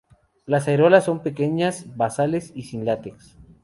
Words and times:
Las 0.47 0.67
areolas 0.67 1.05
son 1.05 1.21
pequeñas, 1.21 1.95
basales 1.95 2.51
y 2.55 2.63
sin 2.63 2.85
látex. 2.85 3.37